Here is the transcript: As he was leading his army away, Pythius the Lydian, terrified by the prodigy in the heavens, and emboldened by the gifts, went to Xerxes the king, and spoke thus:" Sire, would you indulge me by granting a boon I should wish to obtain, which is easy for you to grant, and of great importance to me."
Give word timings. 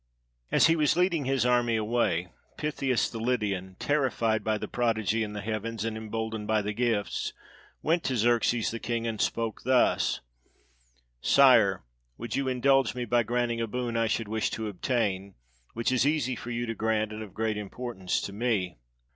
As 0.49 0.65
he 0.65 0.75
was 0.75 0.97
leading 0.97 1.25
his 1.25 1.45
army 1.45 1.75
away, 1.75 2.29
Pythius 2.57 3.07
the 3.07 3.19
Lydian, 3.19 3.75
terrified 3.77 4.43
by 4.43 4.57
the 4.57 4.67
prodigy 4.67 5.21
in 5.21 5.33
the 5.33 5.41
heavens, 5.41 5.85
and 5.85 5.95
emboldened 5.95 6.47
by 6.47 6.63
the 6.63 6.73
gifts, 6.73 7.33
went 7.83 8.03
to 8.05 8.17
Xerxes 8.17 8.71
the 8.71 8.79
king, 8.79 9.05
and 9.05 9.21
spoke 9.21 9.61
thus:" 9.63 10.19
Sire, 11.35 11.83
would 12.17 12.35
you 12.35 12.47
indulge 12.47 12.95
me 12.95 13.05
by 13.05 13.21
granting 13.21 13.61
a 13.61 13.67
boon 13.67 13.95
I 13.95 14.07
should 14.07 14.27
wish 14.27 14.49
to 14.49 14.67
obtain, 14.67 15.35
which 15.75 15.91
is 15.91 16.07
easy 16.07 16.35
for 16.35 16.49
you 16.49 16.65
to 16.65 16.73
grant, 16.73 17.13
and 17.13 17.21
of 17.21 17.35
great 17.35 17.55
importance 17.55 18.21
to 18.21 18.33
me." 18.33 18.79